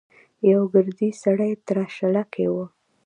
يوه 0.49 0.65
ګردي 0.73 1.09
سړی 1.23 1.51
تراشله 1.67 2.23
کې 2.33 2.45
و. 2.53 2.55